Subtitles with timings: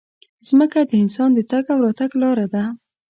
[0.59, 2.63] مځکه د انسان د تګ او راتګ لاره ده.